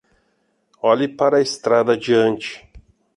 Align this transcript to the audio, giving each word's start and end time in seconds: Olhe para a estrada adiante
Olhe 0.81 1.07
para 1.07 1.37
a 1.37 1.41
estrada 1.43 1.93
adiante 1.93 2.67